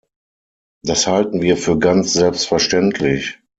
[0.83, 3.39] Das halten wir für ganz selbstverständlich.